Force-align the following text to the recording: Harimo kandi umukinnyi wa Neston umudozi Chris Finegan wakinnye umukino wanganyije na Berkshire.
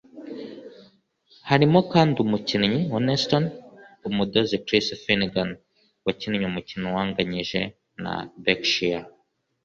Harimo 1.49 1.79
kandi 1.93 2.15
umukinnyi 2.25 2.79
wa 2.93 2.99
Neston 3.07 3.45
umudozi 4.09 4.55
Chris 4.65 4.87
Finegan 5.03 5.49
wakinnye 6.05 6.45
umukino 6.51 6.85
wanganyije 6.95 7.61
na 8.03 8.13
Berkshire. 8.43 9.01